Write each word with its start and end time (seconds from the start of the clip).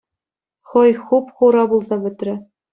Хӑй 0.69 0.91
хуп-хура 1.03 1.63
пулса 1.69 1.95
пӗтрӗ. 2.01 2.35